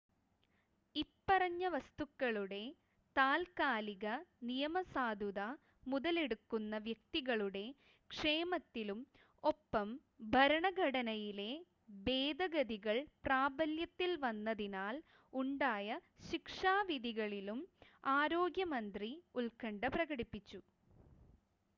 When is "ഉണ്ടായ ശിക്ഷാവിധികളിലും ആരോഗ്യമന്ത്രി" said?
15.33-19.11